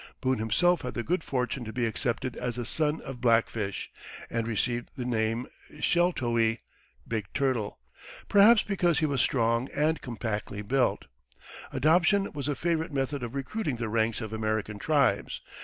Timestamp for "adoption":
11.71-12.33